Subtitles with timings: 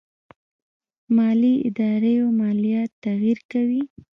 [1.15, 3.81] مالي داراییو ماليات تغير کوي.